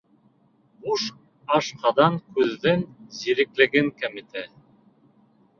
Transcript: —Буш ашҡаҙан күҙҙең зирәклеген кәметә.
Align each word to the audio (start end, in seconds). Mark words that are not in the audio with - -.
—Буш 0.85 1.03
ашҡаҙан 1.57 2.17
күҙҙең 2.39 2.87
зирәклеген 3.19 3.93
кәметә. 4.03 4.49